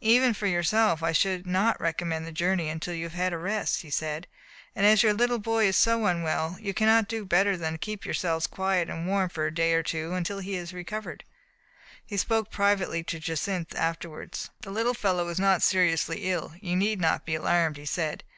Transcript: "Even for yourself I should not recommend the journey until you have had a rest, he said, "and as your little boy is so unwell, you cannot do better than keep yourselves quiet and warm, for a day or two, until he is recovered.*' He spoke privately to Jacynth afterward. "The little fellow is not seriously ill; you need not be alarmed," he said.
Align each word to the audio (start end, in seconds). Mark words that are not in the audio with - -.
"Even 0.00 0.32
for 0.32 0.46
yourself 0.46 1.02
I 1.02 1.12
should 1.12 1.46
not 1.46 1.78
recommend 1.78 2.26
the 2.26 2.32
journey 2.32 2.70
until 2.70 2.94
you 2.94 3.04
have 3.04 3.12
had 3.12 3.34
a 3.34 3.36
rest, 3.36 3.82
he 3.82 3.90
said, 3.90 4.26
"and 4.74 4.86
as 4.86 5.02
your 5.02 5.12
little 5.12 5.38
boy 5.38 5.66
is 5.66 5.76
so 5.76 6.06
unwell, 6.06 6.56
you 6.58 6.72
cannot 6.72 7.06
do 7.06 7.26
better 7.26 7.54
than 7.54 7.76
keep 7.76 8.06
yourselves 8.06 8.46
quiet 8.46 8.88
and 8.88 9.06
warm, 9.06 9.28
for 9.28 9.44
a 9.44 9.52
day 9.54 9.74
or 9.74 9.82
two, 9.82 10.14
until 10.14 10.38
he 10.38 10.54
is 10.56 10.72
recovered.*' 10.72 11.22
He 12.02 12.16
spoke 12.16 12.50
privately 12.50 13.02
to 13.02 13.20
Jacynth 13.20 13.74
afterward. 13.74 14.38
"The 14.62 14.70
little 14.70 14.94
fellow 14.94 15.28
is 15.28 15.38
not 15.38 15.62
seriously 15.62 16.30
ill; 16.32 16.54
you 16.62 16.76
need 16.76 16.98
not 16.98 17.26
be 17.26 17.34
alarmed," 17.34 17.76
he 17.76 17.84
said. 17.84 18.24